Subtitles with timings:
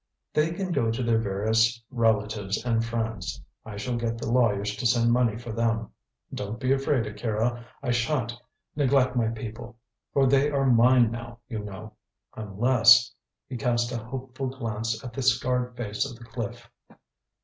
[0.33, 3.39] "They can go to their various relatives and friends.
[3.63, 5.91] I shall get the lawyers to send money for them.
[6.33, 8.35] Don't be afraid, Akira, I shan't
[8.75, 9.77] neglect my people.
[10.11, 11.93] For they are mine now, you know.
[12.35, 13.13] Unless"
[13.47, 16.67] he cast a hopeful glance at the scarred face of the cliff.